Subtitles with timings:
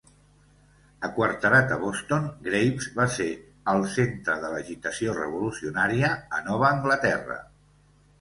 [1.07, 3.27] Aquarterat a Boston, Graves va ser
[3.73, 7.39] al centre de l'agitació revolucionària a Nova Anglaterra.